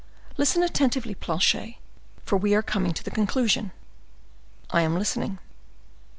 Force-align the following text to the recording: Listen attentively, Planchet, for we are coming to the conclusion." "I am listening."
Listen 0.35 0.63
attentively, 0.63 1.13
Planchet, 1.13 1.75
for 2.25 2.35
we 2.35 2.55
are 2.55 2.63
coming 2.63 2.91
to 2.91 3.03
the 3.03 3.11
conclusion." 3.11 3.69
"I 4.71 4.81
am 4.81 4.97
listening." 4.97 5.37